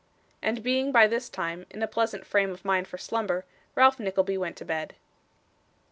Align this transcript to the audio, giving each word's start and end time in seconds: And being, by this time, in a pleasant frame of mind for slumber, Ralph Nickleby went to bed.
And 0.41 0.63
being, 0.63 0.91
by 0.91 1.05
this 1.05 1.29
time, 1.29 1.67
in 1.69 1.83
a 1.83 1.87
pleasant 1.87 2.25
frame 2.25 2.49
of 2.49 2.65
mind 2.65 2.87
for 2.87 2.97
slumber, 2.97 3.45
Ralph 3.75 3.99
Nickleby 3.99 4.35
went 4.35 4.57
to 4.57 4.65
bed. 4.65 4.95